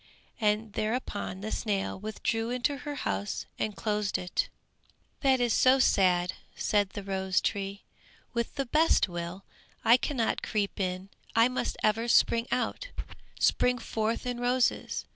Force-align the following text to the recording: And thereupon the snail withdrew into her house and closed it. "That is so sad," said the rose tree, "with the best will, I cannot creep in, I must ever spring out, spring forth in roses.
And 0.39 0.73
thereupon 0.73 1.41
the 1.41 1.51
snail 1.51 1.99
withdrew 1.99 2.49
into 2.49 2.77
her 2.77 2.95
house 2.95 3.45
and 3.59 3.75
closed 3.75 4.17
it. 4.17 4.49
"That 5.19 5.39
is 5.39 5.53
so 5.53 5.77
sad," 5.77 6.33
said 6.55 6.89
the 6.89 7.03
rose 7.03 7.39
tree, 7.39 7.83
"with 8.33 8.55
the 8.55 8.65
best 8.65 9.07
will, 9.07 9.45
I 9.85 9.97
cannot 9.97 10.41
creep 10.41 10.79
in, 10.79 11.09
I 11.35 11.49
must 11.49 11.77
ever 11.83 12.07
spring 12.07 12.47
out, 12.51 12.89
spring 13.39 13.77
forth 13.77 14.25
in 14.25 14.39
roses. 14.39 15.05